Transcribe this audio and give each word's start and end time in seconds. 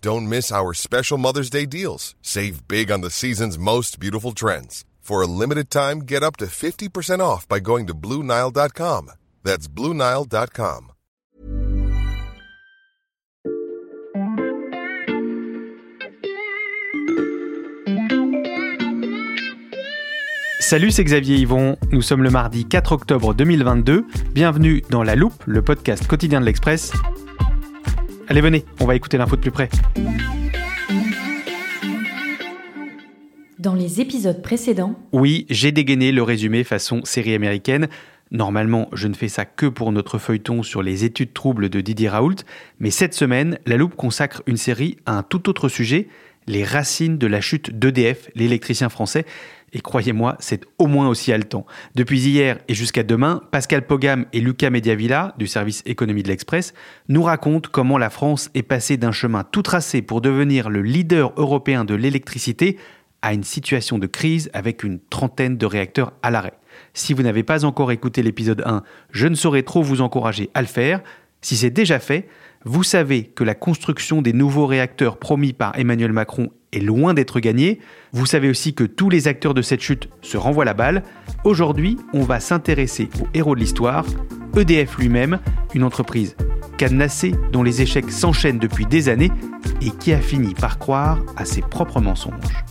Don't 0.00 0.28
miss 0.28 0.52
our 0.52 0.74
special 0.74 1.18
Mother's 1.18 1.50
Day 1.50 1.66
deals. 1.66 2.14
Save 2.22 2.68
big 2.68 2.90
on 2.90 3.00
the 3.00 3.10
season's 3.10 3.58
most 3.58 3.98
beautiful 3.98 4.32
trends. 4.32 4.84
For 5.00 5.22
a 5.22 5.26
limited 5.26 5.70
time, 5.70 6.00
get 6.00 6.22
up 6.24 6.36
to 6.38 6.46
50% 6.46 7.20
off 7.20 7.46
by 7.46 7.60
going 7.60 7.86
to 7.86 7.94
BlueNile.com. 7.94 9.12
That's 9.44 9.68
BlueNile.com. 9.68 10.92
Salut, 20.58 20.90
c'est 20.90 21.04
Xavier 21.04 21.36
Yvon. 21.36 21.76
Nous 21.92 22.02
sommes 22.02 22.24
le 22.24 22.30
mardi 22.30 22.64
4 22.64 22.90
octobre 22.90 23.34
2022. 23.34 24.04
Bienvenue 24.34 24.82
dans 24.90 25.04
La 25.04 25.14
Loupe, 25.14 25.44
le 25.46 25.62
podcast 25.62 26.08
quotidien 26.08 26.40
de 26.40 26.46
l'Express. 26.46 26.90
Allez, 28.28 28.40
venez, 28.40 28.64
on 28.80 28.86
va 28.86 28.96
écouter 28.96 29.18
l'info 29.18 29.36
de 29.36 29.40
plus 29.40 29.52
près. 29.52 29.68
Dans 33.60 33.74
les 33.74 34.00
épisodes 34.00 34.42
précédents, 34.42 34.98
Oui, 35.12 35.46
j'ai 35.48 35.70
dégainé 35.70 36.10
le 36.10 36.24
résumé 36.24 36.64
façon 36.64 37.04
série 37.04 37.34
américaine. 37.34 37.86
Normalement, 38.32 38.88
je 38.92 39.06
ne 39.06 39.14
fais 39.14 39.28
ça 39.28 39.44
que 39.44 39.66
pour 39.66 39.92
notre 39.92 40.18
feuilleton 40.18 40.64
sur 40.64 40.82
les 40.82 41.04
études 41.04 41.34
troubles 41.34 41.68
de 41.68 41.80
Didier 41.80 42.08
Raoult, 42.08 42.34
mais 42.80 42.90
cette 42.90 43.14
semaine, 43.14 43.58
La 43.64 43.76
Loupe 43.76 43.94
consacre 43.94 44.42
une 44.46 44.56
série 44.56 44.96
à 45.06 45.16
un 45.18 45.22
tout 45.22 45.48
autre 45.48 45.68
sujet, 45.68 46.08
les 46.48 46.64
racines 46.64 47.18
de 47.18 47.26
la 47.28 47.40
chute 47.40 47.78
d'EDF, 47.78 48.28
l'électricien 48.34 48.88
français. 48.88 49.24
Et 49.72 49.80
croyez-moi, 49.80 50.36
c'est 50.38 50.64
au 50.78 50.86
moins 50.86 51.08
aussi 51.08 51.32
haletant. 51.32 51.66
Depuis 51.94 52.20
hier 52.20 52.58
et 52.68 52.74
jusqu'à 52.74 53.02
demain, 53.02 53.42
Pascal 53.50 53.86
Pogam 53.86 54.26
et 54.32 54.40
Lucas 54.40 54.70
Mediavilla, 54.70 55.34
du 55.38 55.46
service 55.46 55.82
économie 55.86 56.22
de 56.22 56.28
l'Express, 56.28 56.72
nous 57.08 57.22
racontent 57.22 57.68
comment 57.72 57.98
la 57.98 58.10
France 58.10 58.48
est 58.54 58.62
passée 58.62 58.96
d'un 58.96 59.12
chemin 59.12 59.44
tout 59.44 59.62
tracé 59.62 60.02
pour 60.02 60.20
devenir 60.20 60.70
le 60.70 60.82
leader 60.82 61.32
européen 61.36 61.84
de 61.84 61.94
l'électricité 61.94 62.78
à 63.22 63.34
une 63.34 63.44
situation 63.44 63.98
de 63.98 64.06
crise 64.06 64.50
avec 64.52 64.84
une 64.84 65.00
trentaine 65.00 65.56
de 65.56 65.66
réacteurs 65.66 66.12
à 66.22 66.30
l'arrêt. 66.30 66.54
Si 66.94 67.12
vous 67.12 67.22
n'avez 67.22 67.42
pas 67.42 67.64
encore 67.64 67.90
écouté 67.90 68.22
l'épisode 68.22 68.62
1, 68.64 68.82
je 69.10 69.26
ne 69.26 69.34
saurais 69.34 69.62
trop 69.62 69.82
vous 69.82 70.00
encourager 70.00 70.50
à 70.54 70.60
le 70.60 70.68
faire. 70.68 71.02
Si 71.40 71.56
c'est 71.56 71.70
déjà 71.70 71.98
fait, 71.98 72.28
vous 72.64 72.82
savez 72.82 73.24
que 73.24 73.44
la 73.44 73.54
construction 73.54 74.22
des 74.22 74.32
nouveaux 74.32 74.66
réacteurs 74.66 75.18
promis 75.18 75.52
par 75.52 75.78
Emmanuel 75.78 76.12
Macron 76.12 76.50
est 76.72 76.80
loin 76.80 77.14
d'être 77.14 77.38
gagnée. 77.38 77.78
Vous 78.12 78.26
savez 78.26 78.50
aussi 78.50 78.74
que 78.74 78.84
tous 78.84 79.08
les 79.08 79.28
acteurs 79.28 79.54
de 79.54 79.62
cette 79.62 79.80
chute 79.80 80.08
se 80.22 80.36
renvoient 80.36 80.64
la 80.64 80.74
balle. 80.74 81.04
Aujourd'hui, 81.44 81.96
on 82.12 82.22
va 82.22 82.40
s'intéresser 82.40 83.08
au 83.20 83.28
héros 83.34 83.54
de 83.54 83.60
l'histoire, 83.60 84.04
EDF 84.56 84.98
lui-même, 84.98 85.38
une 85.74 85.84
entreprise 85.84 86.36
cadenassée 86.76 87.34
dont 87.52 87.62
les 87.62 87.82
échecs 87.82 88.10
s'enchaînent 88.10 88.58
depuis 88.58 88.86
des 88.86 89.08
années 89.08 89.30
et 89.80 89.90
qui 89.90 90.12
a 90.12 90.20
fini 90.20 90.54
par 90.54 90.78
croire 90.78 91.20
à 91.36 91.44
ses 91.44 91.62
propres 91.62 92.00
mensonges. 92.00 92.64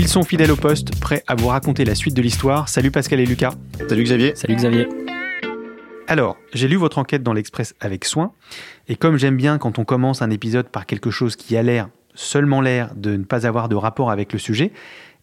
Ils 0.00 0.08
sont 0.08 0.22
fidèles 0.22 0.50
au 0.50 0.56
poste, 0.56 0.98
prêts 0.98 1.22
à 1.26 1.34
vous 1.34 1.48
raconter 1.48 1.84
la 1.84 1.94
suite 1.94 2.16
de 2.16 2.22
l'histoire. 2.22 2.70
Salut 2.70 2.90
Pascal 2.90 3.20
et 3.20 3.26
Lucas. 3.26 3.52
Salut 3.86 4.02
Xavier. 4.02 4.34
Salut 4.34 4.56
Xavier. 4.56 4.88
Alors, 6.06 6.38
j'ai 6.54 6.68
lu 6.68 6.76
votre 6.76 6.96
enquête 6.96 7.22
dans 7.22 7.34
l'Express 7.34 7.74
avec 7.80 8.06
soin, 8.06 8.32
et 8.88 8.96
comme 8.96 9.18
j'aime 9.18 9.36
bien 9.36 9.58
quand 9.58 9.78
on 9.78 9.84
commence 9.84 10.22
un 10.22 10.30
épisode 10.30 10.70
par 10.70 10.86
quelque 10.86 11.10
chose 11.10 11.36
qui 11.36 11.54
a 11.54 11.62
l'air, 11.62 11.90
seulement 12.14 12.62
l'air, 12.62 12.94
de 12.94 13.14
ne 13.14 13.24
pas 13.24 13.46
avoir 13.46 13.68
de 13.68 13.76
rapport 13.76 14.10
avec 14.10 14.32
le 14.32 14.38
sujet, 14.38 14.72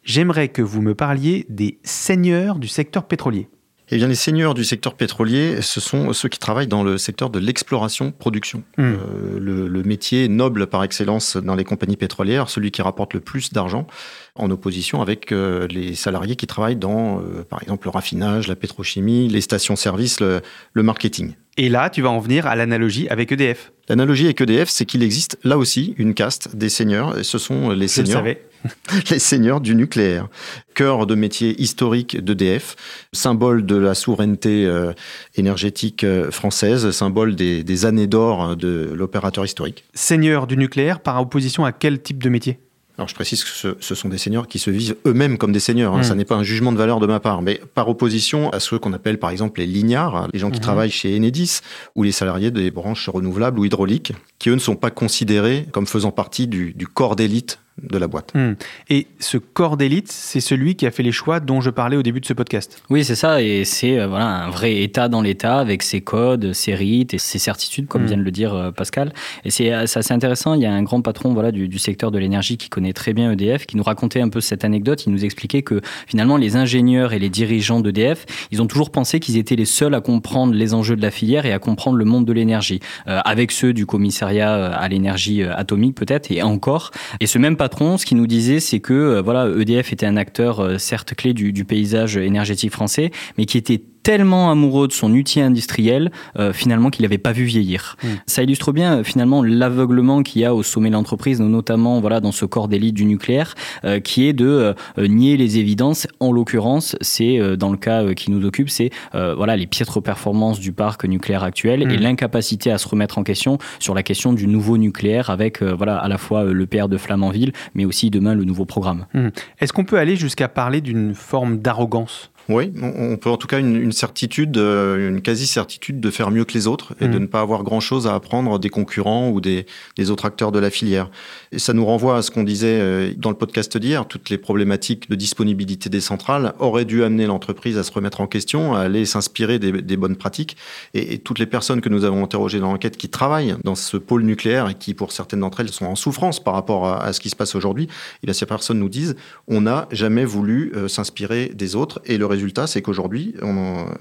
j'aimerais 0.04 0.50
que 0.50 0.62
vous 0.62 0.84
me 0.84 0.94
parliez 0.94 1.48
des 1.50 1.80
seigneurs 1.82 2.60
du 2.60 2.68
secteur 2.68 3.08
pétrolier. 3.08 3.50
Eh 3.90 3.96
bien, 3.96 4.08
les 4.08 4.16
seigneurs 4.16 4.54
du 4.54 4.66
secteur 4.66 4.96
pétrolier, 4.96 5.62
ce 5.62 5.80
sont 5.80 6.12
ceux 6.12 6.28
qui 6.28 6.40
travaillent 6.40 6.68
dans 6.68 6.84
le 6.84 6.98
secteur 6.98 7.30
de 7.30 7.40
l'exploration-production. 7.40 8.64
Hmm. 8.78 8.82
Euh, 8.82 9.40
le, 9.40 9.68
le 9.70 9.84
métier 9.84 10.28
noble 10.28 10.68
par 10.68 10.84
excellence 10.84 11.38
dans 11.38 11.56
les 11.56 11.64
compagnies 11.64 11.96
pétrolières, 11.96 12.50
celui 12.50 12.72
qui 12.72 12.82
rapporte 12.82 13.14
le 13.14 13.22
plus 13.22 13.54
d'argent, 13.54 13.88
en 14.36 14.52
opposition 14.52 15.02
avec 15.02 15.32
euh, 15.32 15.68
les 15.68 15.96
salariés 15.96 16.36
qui 16.36 16.48
travaillent 16.48 16.76
dans, 16.76 17.22
euh, 17.22 17.44
par 17.50 17.64
exemple, 17.64 17.88
le 17.88 17.92
raffinage, 17.92 18.50
la 18.50 18.58
pétrochimie, 18.58 19.30
les 19.30 19.42
stations-service, 19.42 20.20
le, 20.20 20.42
le 20.74 20.84
marketing. 20.84 21.36
Et 21.56 21.70
là, 21.70 21.90
tu 21.90 22.02
vas 22.02 22.10
en 22.10 22.20
venir 22.20 22.46
à 22.46 22.58
l'analogie 22.58 23.08
avec 23.08 23.32
EDF. 23.32 23.72
L'analogie 23.88 24.26
avec 24.26 24.42
EDF, 24.42 24.68
c'est 24.68 24.86
qu'il 24.86 25.02
existe 25.02 25.40
là 25.46 25.58
aussi 25.58 25.96
une 25.98 26.14
caste 26.14 26.58
des 26.58 26.70
seigneurs, 26.70 27.18
et 27.18 27.24
ce 27.24 27.38
sont 27.38 27.70
les 27.70 27.76
Je 27.76 27.82
le 27.82 27.88
seigneurs 27.88 28.20
savais. 28.20 28.44
les 29.12 29.20
seigneurs 29.20 29.62
du 29.62 29.76
nucléaire. 29.76 30.28
Cœur 30.76 31.06
de 31.08 31.16
métier 31.16 31.60
historique 31.62 32.24
d'EDF, 32.24 32.76
symbole 33.14 33.66
de 33.66 33.76
la 33.76 33.96
souveraineté 33.96 34.66
euh, 34.66 34.94
énergétique 35.36 36.04
euh, 36.04 36.32
française, 36.32 36.92
symbole 36.92 37.36
des, 37.36 37.64
des 37.64 37.86
années 37.86 38.08
d'or 38.08 38.56
de 38.56 38.92
l'opérateur 38.94 39.46
historique. 39.46 39.84
Seigneurs 39.94 40.48
du 40.48 40.58
nucléaire 40.58 41.00
par 41.00 41.20
opposition 41.22 41.66
à 41.66 41.72
quel 41.72 42.02
type 42.02 42.22
de 42.24 42.30
métier? 42.30 42.60
Alors 43.00 43.08
je 43.08 43.14
précise 43.14 43.44
que 43.44 43.50
ce, 43.52 43.78
ce 43.80 43.94
sont 43.94 44.10
des 44.10 44.18
seigneurs 44.18 44.48
qui 44.48 44.58
se 44.58 44.72
vivent 44.72 44.96
eux-mêmes 45.06 45.38
comme 45.38 45.52
des 45.52 45.60
seigneurs. 45.60 45.94
hein. 45.94 46.00
Mm. 46.00 46.04
Ça 46.04 46.16
n'est 46.16 46.26
pas 46.26 46.34
un 46.36 46.42
jugement 46.42 46.72
de 46.72 46.78
valeur 46.80 47.00
de 47.00 47.06
ma 47.06 47.20
part, 47.20 47.44
mais 47.44 47.62
par 47.76 47.88
opposition 47.90 48.50
à 48.50 48.60
ceux 48.60 48.80
qu'on 48.80 48.92
appelle 48.92 49.20
par 49.20 49.30
exemple 49.30 49.60
les 49.60 49.68
lignards, 49.68 50.28
les 50.34 50.40
gens 50.40 50.50
qui 50.50 50.58
Mhm. 50.58 50.64
travaillent 50.64 50.90
chez 50.90 51.16
Enedis, 51.16 51.60
ou 51.96 52.02
les 52.02 52.12
salariés 52.12 52.50
des 52.50 52.72
branches 52.72 53.08
renouvelables 53.08 53.60
ou 53.60 53.66
hydrauliques, 53.66 54.14
qui 54.40 54.50
eux 54.50 54.56
ne 54.56 54.60
sont 54.60 54.76
pas 54.76 54.90
considérés 54.90 55.68
comme 55.72 55.86
faisant 55.86 56.10
partie 56.12 56.48
du, 56.48 56.74
du 56.74 56.88
corps 56.88 57.16
d'élite 57.16 57.60
de 57.84 57.98
la 57.98 58.08
boîte. 58.08 58.34
Hmm. 58.34 58.54
Et 58.90 59.08
ce 59.20 59.38
corps 59.38 59.78
d'élite, 59.78 60.12
c'est 60.12 60.40
celui 60.40 60.76
qui 60.76 60.88
a 60.88 60.92
fait 60.92 61.04
les 61.04 61.12
choix 61.12 61.40
dont 61.40 61.62
je 61.62 61.70
parlais 61.70 61.98
au 61.98 62.04
début 62.04 62.20
de 62.20 62.26
ce 62.26 62.34
podcast. 62.34 62.82
Oui, 62.90 63.04
c'est 63.04 63.16
ça, 63.16 63.42
et 63.42 63.66
c'est 63.66 64.00
euh, 64.00 64.08
voilà 64.08 64.26
un 64.26 64.50
vrai 64.50 64.82
État 64.82 65.08
dans 65.08 65.22
l'État 65.22 65.60
avec 65.60 65.84
ses 65.84 66.02
codes, 66.02 66.54
ses 66.54 66.74
rites 66.74 67.14
et 67.14 67.18
ses 67.20 67.38
certitudes, 67.38 67.88
comme 67.88 68.08
Mm. 68.08 68.08
vient 68.08 68.18
de 68.18 68.24
le 68.24 68.32
dire 68.32 68.54
euh, 68.54 68.72
Pascal. 68.72 69.14
Et 69.44 69.52
c'est 69.52 69.72
euh, 69.72 69.84
assez 69.84 70.14
intéressant. 70.14 70.54
Il 70.54 70.62
y 70.62 70.66
a 70.66 70.74
un 70.74 70.84
grand 70.84 71.02
patron 71.02 71.34
voilà 71.34 71.52
du, 71.52 71.68
du 71.68 71.80
secteur 71.80 72.12
de 72.12 72.18
l'énergie 72.18 72.58
qui 72.58 72.70
connaît 72.70 72.94
très 72.94 73.14
bien 73.14 73.32
EDF, 73.32 73.66
qui 73.66 73.78
nous 73.78 73.84
racontait 73.84 74.22
un 74.22 74.30
peu 74.30 74.42
cette 74.42 74.64
anecdote. 74.66 75.06
Il 75.06 75.12
nous 75.12 75.26
expliquait 75.26 75.62
que 75.62 75.82
finalement 76.08 76.38
les 76.38 76.56
ingénieurs 76.56 77.14
et 77.14 77.20
les 77.20 77.30
dirigeants 77.30 77.80
d'EDF, 77.80 78.26
ils 78.52 78.62
ont 78.62 78.68
toujours 78.68 78.92
pensé 78.92 79.20
qu'ils 79.20 79.38
étaient 79.38 79.56
les 79.56 79.66
seuls 79.66 79.94
à 79.94 80.02
comprendre 80.02 80.54
les 80.54 80.74
enjeux 80.74 80.96
de 80.96 81.02
la 81.02 81.12
filière 81.12 81.46
et 81.46 81.54
à 81.54 81.60
comprendre 81.60 81.98
le 81.98 82.06
monde 82.06 82.26
de 82.26 82.34
l'énergie, 82.34 82.80
euh, 83.08 83.20
avec 83.26 83.52
ceux 83.52 83.74
du 83.74 83.86
commissariat 83.86 84.68
à 84.68 84.88
l'énergie 84.88 85.44
atomique 85.44 85.96
peut-être 85.96 86.32
et 86.32 86.42
encore. 86.42 86.92
Et 87.20 87.28
ce 87.28 87.38
même 87.38 87.58
patron, 87.58 87.67
ce 87.98 88.06
qu'il 88.06 88.18
nous 88.18 88.28
disait, 88.28 88.60
c'est 88.60 88.80
que 88.80 88.94
euh, 88.94 89.22
voilà, 89.22 89.48
EDF 89.50 89.94
était 89.94 90.06
un 90.06 90.18
acteur 90.18 90.60
euh, 90.60 90.78
certes 90.78 91.16
clé 91.16 91.34
du 91.34 91.66
paysage 91.66 92.18
énergétique 92.18 92.72
français, 92.72 93.12
mais 93.38 93.46
qui 93.46 93.58
était 93.58 93.82
tellement 94.08 94.50
amoureux 94.50 94.88
de 94.88 94.94
son 94.94 95.12
outil 95.12 95.42
industriel 95.42 96.14
euh, 96.40 96.54
finalement 96.54 96.90
qu'il 96.90 97.04
n'avait 97.04 97.18
pas 97.18 97.34
vu 97.34 97.44
vieillir. 97.44 97.98
Mm. 98.02 98.08
Ça 98.26 98.42
illustre 98.42 98.72
bien 98.72 99.00
euh, 99.00 99.04
finalement 99.04 99.44
l'aveuglement 99.44 100.24
qu'il 100.24 100.44
y 100.44 100.46
a 100.46 100.56
au 100.56 100.64
sommet 100.64 100.88
de 100.88 100.94
l'entreprise, 100.94 101.42
notamment 101.42 102.00
voilà 102.00 102.22
dans 102.22 102.32
ce 102.32 102.46
corps 102.46 102.70
d'élite 102.70 102.96
du 102.96 103.04
nucléaire, 103.04 103.54
euh, 103.84 104.00
qui 104.00 104.26
est 104.26 104.32
de 104.32 104.74
euh, 104.98 105.08
nier 105.10 105.36
les 105.36 105.58
évidences. 105.58 106.08
En 106.22 106.32
l'occurrence, 106.32 106.96
c'est 107.02 107.58
dans 107.58 107.70
le 107.70 107.78
cas 107.78 108.14
qui 108.14 108.32
nous 108.32 108.46
occupe, 108.46 108.70
c'est 108.70 108.92
voilà 109.14 109.58
les 109.58 109.68
piètres 109.68 110.00
performances 110.00 110.60
du 110.60 110.72
parc 110.72 111.04
nucléaire 111.04 111.44
actuel 111.44 111.82
et 111.82 111.98
l'incapacité 111.98 112.72
à 112.72 112.78
se 112.78 112.88
remettre 112.88 113.18
en 113.18 113.24
question 113.24 113.58
sur 113.80 113.94
la 113.94 114.04
question 114.04 114.32
du 114.32 114.48
nouveau 114.48 114.78
nucléaire 114.78 115.30
avec 115.30 115.62
voilà 115.62 115.98
à 115.98 116.08
la 116.08 116.18
fois 116.18 116.46
le 116.46 116.66
PR 116.66 116.88
de 116.88 116.98
Flamanville, 116.98 117.52
mais 117.74 117.86
aussi 117.86 118.10
demain 118.10 118.36
le 118.36 118.46
nouveau 118.46 118.66
programme. 118.66 119.06
Hmm. 119.14 119.30
Est-ce 119.60 119.74
qu'on 119.74 119.86
peut 119.86 119.98
aller 119.98 120.16
jusqu'à 120.16 120.48
parler 120.48 120.80
d'une 120.82 121.14
forme 121.14 121.60
d'arrogance? 121.60 122.32
Oui, 122.50 122.72
on 122.82 123.18
peut 123.18 123.30
en 123.30 123.36
tout 123.38 123.48
cas 123.48 123.60
une, 123.60 123.76
une 123.76 123.92
certitude, 123.92 124.58
euh, 124.58 125.10
une 125.10 125.22
quasi-certitude 125.22 126.00
de 126.00 126.10
faire 126.10 126.32
mieux 126.32 126.46
que 126.46 126.54
les 126.54 126.66
autres 126.68 126.94
et 127.02 127.08
de 127.08 127.14
Mhm. 127.16 127.20
ne 127.24 127.26
pas 127.28 127.42
avoir 127.42 127.64
grand-chose 127.64 128.08
à 128.08 128.16
apprendre 128.16 128.58
des 128.58 128.70
concurrents 128.70 129.30
ou 129.30 129.42
des, 129.42 129.66
des 129.98 130.12
autres 130.12 130.26
acteurs 130.26 130.52
de 130.54 130.60
la 130.60 130.70
filière. 130.70 131.10
Et 131.52 131.60
ça 131.60 131.74
nous 131.74 131.86
renvoie 131.86 132.18
à 132.18 132.22
ce 132.22 132.32
qu'on 132.32 132.44
disait 132.44 132.80
euh, 132.80 133.12
dans 133.18 133.30
le 133.32 133.36
podcast 133.36 133.78
d'hier, 133.78 134.06
toutes 134.08 134.30
les 134.30 134.38
problématiques 134.38 135.10
de 135.10 135.16
disponibilité 135.16 135.90
des 135.90 136.00
centrales 136.00 136.54
auraient 136.60 136.86
dû 136.86 137.04
amener 137.04 137.26
l'entreprise 137.26 137.78
à 137.78 137.84
se 137.84 137.92
remettre 137.92 138.22
en 138.22 138.28
question, 138.28 138.74
à 138.76 138.80
aller 138.80 139.06
s'inspirer 139.06 139.60
des, 139.60 139.72
des 139.82 139.98
bonnes 139.98 140.16
pratiques. 140.16 140.56
Et, 140.94 141.14
et 141.16 141.18
toutes 141.18 141.40
les 141.40 141.48
personnes 141.48 141.82
que 141.82 141.90
nous 141.90 142.06
avons 142.06 142.24
interrogées 142.24 142.60
dans 142.60 142.72
l'enquête 142.72 142.96
qui 142.96 143.10
travaillent 143.10 143.56
dans 143.66 143.76
ce 143.76 143.98
pôle 143.98 144.24
nucléaire 144.24 144.70
et 144.70 144.76
qui, 144.76 144.94
pour 144.94 145.12
certaines 145.12 145.42
d'entre 145.42 145.60
elles, 145.60 145.70
sont 145.74 145.86
en 145.86 145.96
souffrance 145.96 146.42
par 146.42 146.54
rapport 146.54 146.88
à, 146.88 147.04
à 147.04 147.12
ce 147.12 147.20
qui 147.20 147.30
se 147.30 147.36
passe 147.36 147.56
aujourd'hui, 147.56 147.90
eh 148.24 148.28
bien, 148.28 148.34
ces 148.34 148.46
personnes 148.46 148.80
nous 148.80 148.90
disent 148.90 149.16
on 149.50 149.62
n'a 149.62 149.88
jamais 149.92 150.24
voulu 150.24 150.72
euh, 150.76 150.88
s'inspirer 150.88 151.52
des 151.54 151.76
autres. 151.76 152.00
Et 152.06 152.18
le 152.18 152.26
résultat, 152.38 152.68
c'est 152.68 152.82
qu'aujourd'hui, 152.82 153.36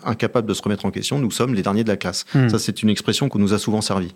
incapable 0.05 0.49
de 0.49 0.55
se 0.55 0.63
remettre 0.63 0.87
en 0.87 0.91
question, 0.91 1.19
nous 1.19 1.31
sommes 1.31 1.55
les 1.55 1.63
derniers 1.63 1.85
de 1.85 1.89
la 1.89 1.97
classe. 1.97 2.25
Hmm. 2.35 2.49
Ça, 2.49 2.59
c'est 2.59 2.83
une 2.83 2.89
expression 2.89 3.29
qu'on 3.29 3.39
nous 3.39 3.55
a 3.55 3.59
souvent 3.59 3.81
servi. 3.81 4.15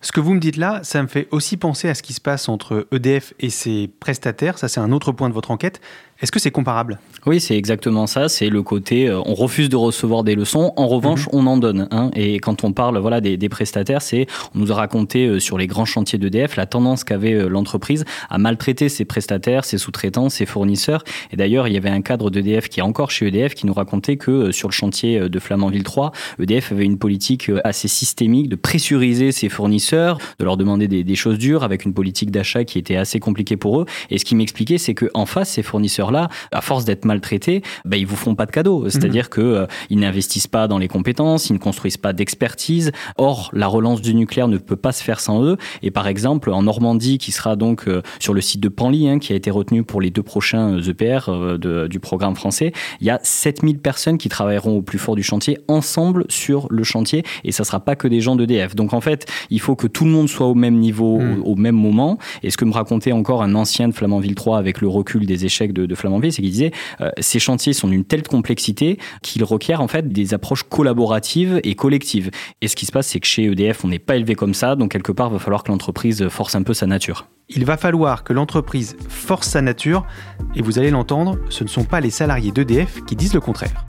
Ce 0.00 0.12
que 0.12 0.20
vous 0.20 0.34
me 0.34 0.40
dites 0.40 0.56
là, 0.56 0.80
ça 0.82 1.02
me 1.02 1.08
fait 1.08 1.28
aussi 1.30 1.56
penser 1.56 1.88
à 1.88 1.94
ce 1.94 2.02
qui 2.02 2.12
se 2.12 2.20
passe 2.20 2.48
entre 2.48 2.86
EDF 2.92 3.34
et 3.40 3.50
ses 3.50 3.88
prestataires. 4.00 4.58
Ça, 4.58 4.68
c'est 4.68 4.80
un 4.80 4.92
autre 4.92 5.12
point 5.12 5.28
de 5.28 5.34
votre 5.34 5.50
enquête. 5.50 5.80
Est-ce 6.22 6.32
que 6.32 6.38
c'est 6.38 6.50
comparable? 6.50 6.98
Oui, 7.24 7.40
c'est 7.40 7.56
exactement 7.56 8.06
ça. 8.06 8.28
C'est 8.28 8.50
le 8.50 8.62
côté, 8.62 9.08
euh, 9.08 9.20
on 9.24 9.34
refuse 9.34 9.70
de 9.70 9.76
recevoir 9.76 10.22
des 10.22 10.34
leçons. 10.34 10.74
En 10.76 10.86
revanche, 10.86 11.28
on 11.32 11.46
en 11.46 11.56
donne. 11.56 11.88
hein. 11.90 12.10
Et 12.14 12.38
quand 12.40 12.62
on 12.62 12.72
parle 12.72 12.98
voilà 12.98 13.22
des, 13.22 13.38
des 13.38 13.48
prestataires, 13.48 14.02
c'est, 14.02 14.26
on 14.54 14.58
nous 14.58 14.70
a 14.70 14.74
raconté 14.74 15.26
euh, 15.26 15.40
sur 15.40 15.56
les 15.56 15.66
grands 15.66 15.86
chantiers 15.86 16.18
d'EDF 16.18 16.56
la 16.56 16.66
tendance 16.66 17.04
qu'avait 17.04 17.32
euh, 17.32 17.48
l'entreprise 17.48 18.04
à 18.28 18.36
maltraiter 18.36 18.90
ses 18.90 19.06
prestataires, 19.06 19.64
ses 19.64 19.78
sous-traitants, 19.78 20.28
ses 20.28 20.44
fournisseurs. 20.44 21.04
Et 21.32 21.36
d'ailleurs, 21.36 21.68
il 21.68 21.72
y 21.72 21.78
avait 21.78 21.88
un 21.88 22.02
cadre 22.02 22.28
d'EDF 22.30 22.68
qui 22.68 22.80
est 22.80 22.82
encore 22.82 23.10
chez 23.10 23.26
EDF 23.28 23.54
qui 23.54 23.66
nous 23.66 23.74
racontait 23.74 24.18
que 24.18 24.52
sur 24.52 24.68
le 24.68 24.74
chantier 24.74 25.28
de 25.28 25.38
Flamanville 25.38 25.84
3, 25.84 26.12
EDF 26.38 26.72
avait 26.72 26.84
une 26.84 26.98
politique 26.98 27.50
assez 27.64 27.88
systémique 27.88 28.50
de 28.50 28.56
pressuriser 28.56 29.32
ses 29.32 29.48
fournisseurs, 29.48 30.18
de 30.38 30.44
leur 30.44 30.58
demander 30.58 30.86
des, 30.86 31.02
des 31.02 31.14
choses 31.14 31.38
dures 31.38 31.64
avec 31.64 31.86
une 31.86 31.94
politique 31.94 32.30
d'achat 32.30 32.64
qui 32.64 32.78
était 32.78 32.96
assez 32.96 33.20
compliquée 33.20 33.56
pour 33.56 33.80
eux. 33.80 33.86
Et 34.10 34.18
ce 34.18 34.24
qui 34.26 34.34
m'expliquait, 34.34 34.78
c'est 34.78 34.94
que 34.94 35.06
en 35.14 35.24
face, 35.26 35.50
ces 35.50 35.62
fournisseurs-là, 36.10 36.28
à 36.52 36.60
force 36.60 36.84
d'être 36.84 37.04
maltraités, 37.04 37.62
ben, 37.84 37.96
ils 37.96 38.06
vous 38.06 38.16
font 38.16 38.34
pas 38.34 38.46
de 38.46 38.50
cadeaux. 38.50 38.88
C'est-à-dire 38.88 39.30
que 39.30 39.40
euh, 39.40 39.66
ils 39.88 39.98
n'investissent 39.98 40.46
pas 40.46 40.68
dans 40.68 40.78
les 40.78 40.88
compétences, 40.88 41.50
ils 41.50 41.54
ne 41.54 41.58
construisent 41.58 41.96
pas 41.96 42.12
d'expertise. 42.12 42.92
Or, 43.16 43.50
la 43.52 43.66
relance 43.66 44.00
du 44.02 44.14
nucléaire 44.14 44.48
ne 44.48 44.58
peut 44.58 44.76
pas 44.76 44.92
se 44.92 45.02
faire 45.02 45.20
sans 45.20 45.42
eux. 45.44 45.56
Et 45.82 45.90
par 45.90 46.06
exemple, 46.08 46.50
en 46.50 46.62
Normandie, 46.62 47.18
qui 47.18 47.32
sera 47.32 47.56
donc 47.56 47.86
euh, 47.88 48.02
sur 48.18 48.34
le 48.34 48.40
site 48.40 48.60
de 48.60 48.68
Panly, 48.68 49.08
hein, 49.08 49.18
qui 49.18 49.32
a 49.32 49.36
été 49.36 49.50
retenu 49.50 49.82
pour 49.84 50.00
les 50.00 50.10
deux 50.10 50.22
prochains 50.22 50.78
EPR 50.80 51.28
euh, 51.28 51.58
de- 51.58 51.86
du 51.86 52.00
programme 52.00 52.34
français, 52.34 52.72
il 53.00 53.06
y 53.06 53.10
a 53.10 53.20
7000 53.22 53.78
personnes 53.78 54.18
qui 54.18 54.28
travailleront 54.28 54.76
au 54.78 54.82
plus 54.82 54.98
fort 54.98 55.16
du 55.16 55.22
chantier 55.22 55.58
ensemble 55.68 56.24
sur 56.28 56.66
le 56.70 56.82
chantier. 56.84 57.22
Et 57.44 57.52
ça 57.52 57.64
sera 57.64 57.80
pas 57.80 57.96
que 57.96 58.08
des 58.08 58.20
gens 58.20 58.36
d'EDF. 58.36 58.74
Donc 58.74 58.92
en 58.94 59.00
fait, 59.00 59.26
il 59.50 59.60
faut 59.60 59.76
que 59.76 59.86
tout 59.86 60.04
le 60.04 60.10
monde 60.10 60.28
soit 60.28 60.46
au 60.46 60.54
même 60.54 60.78
niveau, 60.78 61.20
au, 61.20 61.52
au 61.52 61.56
même 61.56 61.76
moment. 61.76 62.18
Et 62.42 62.50
ce 62.50 62.56
que 62.56 62.64
me 62.64 62.72
racontait 62.72 63.12
encore 63.12 63.42
un 63.42 63.54
ancien 63.54 63.88
de 63.88 63.94
Flamanville 63.94 64.34
3 64.34 64.58
avec 64.58 64.80
le 64.80 64.88
recul 64.88 65.26
des 65.26 65.44
échecs 65.44 65.72
de, 65.72 65.86
de 65.86 65.94
Flamanville, 66.00 66.32
c'est 66.32 66.42
qu'il 66.42 66.50
disait 66.50 66.72
euh, 67.00 67.10
ces 67.18 67.38
chantiers 67.38 67.72
sont 67.72 67.88
d'une 67.88 68.04
telle 68.04 68.22
complexité 68.22 68.98
qu'ils 69.22 69.44
requièrent 69.44 69.80
en 69.80 69.88
fait 69.88 70.08
des 70.08 70.34
approches 70.34 70.64
collaboratives 70.64 71.60
et 71.64 71.74
collectives. 71.74 72.30
Et 72.60 72.68
ce 72.68 72.76
qui 72.76 72.86
se 72.86 72.92
passe, 72.92 73.08
c'est 73.08 73.20
que 73.20 73.26
chez 73.26 73.44
EDF, 73.44 73.84
on 73.84 73.88
n'est 73.88 73.98
pas 73.98 74.16
élevé 74.16 74.34
comme 74.34 74.54
ça, 74.54 74.76
donc 74.76 74.92
quelque 74.92 75.12
part, 75.12 75.28
il 75.28 75.34
va 75.34 75.38
falloir 75.38 75.62
que 75.62 75.70
l'entreprise 75.70 76.28
force 76.28 76.54
un 76.54 76.62
peu 76.62 76.74
sa 76.74 76.86
nature. 76.86 77.28
Il 77.48 77.64
va 77.64 77.76
falloir 77.76 78.24
que 78.24 78.32
l'entreprise 78.32 78.96
force 79.08 79.48
sa 79.48 79.62
nature, 79.62 80.06
et 80.54 80.62
vous 80.62 80.78
allez 80.78 80.90
l'entendre, 80.90 81.38
ce 81.48 81.64
ne 81.64 81.68
sont 81.68 81.84
pas 81.84 82.00
les 82.00 82.10
salariés 82.10 82.52
d'EDF 82.52 83.04
qui 83.06 83.16
disent 83.16 83.34
le 83.34 83.40
contraire. 83.40 83.84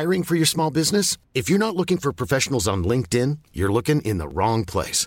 Hiring 0.00 0.22
for 0.22 0.34
your 0.34 0.46
small 0.46 0.70
business? 0.70 1.18
If 1.34 1.50
you're 1.50 1.58
not 1.58 1.76
looking 1.76 1.98
for 1.98 2.10
professionals 2.12 2.66
on 2.66 2.84
LinkedIn, 2.84 3.38
you're 3.52 3.70
looking 3.70 4.00
in 4.00 4.16
the 4.16 4.28
wrong 4.28 4.64
place. 4.64 5.06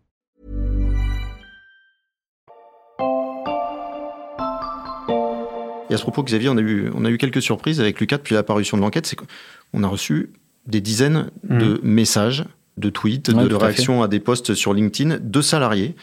Et 5.91 5.93
à 5.93 5.97
ce 5.97 6.03
propos, 6.03 6.23
Xavier, 6.23 6.47
on 6.47 6.57
a 6.57 6.61
eu, 6.61 6.89
on 6.95 7.03
a 7.03 7.09
eu 7.09 7.17
quelques 7.17 7.41
surprises 7.41 7.81
avec 7.81 7.99
Lucas 7.99 8.17
depuis 8.17 8.33
l'apparition 8.33 8.77
de 8.77 8.81
l'enquête. 8.81 9.05
C'est 9.05 9.17
qu'on 9.17 9.83
a 9.83 9.87
reçu 9.87 10.29
des 10.65 10.79
dizaines 10.79 11.29
de 11.43 11.81
messages, 11.83 12.45
de 12.77 12.89
tweets, 12.89 13.27
Ouais, 13.27 13.43
de, 13.43 13.49
tout 13.49 13.55
à 13.57 13.65
réactions 13.65 14.01
à, 14.01 14.07
des 14.07 14.21
posts 14.21 14.53
sur 14.53 14.73
LinkedIn 14.73 15.17
de 15.21 15.41
salariés 15.41 15.95